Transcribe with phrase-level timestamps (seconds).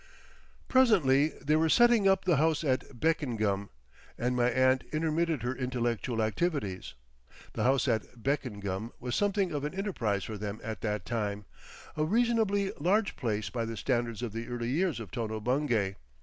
[0.67, 3.69] Presently they were setting; up the house at Beckengham,
[4.17, 6.95] and my aunt intermitted her intellectual activities.
[7.53, 11.45] The house at Beckengham was something of an enterprise for them at that time,
[11.95, 15.93] a reasonably large place by the standards of the early years of Tono Bungay.